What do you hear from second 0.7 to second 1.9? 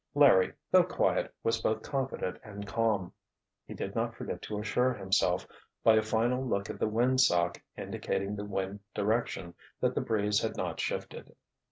though quiet, was both